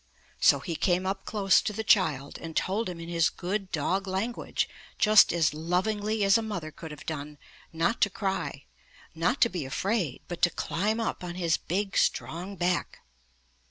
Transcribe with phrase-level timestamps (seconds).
[0.39, 4.07] So he came up close to the child, and told him in his good dog
[4.07, 7.37] language just as lovingly as a mother could have done,
[7.71, 8.65] not to cry,
[9.13, 13.01] not to be afraid, but to climb up on his big, strong back.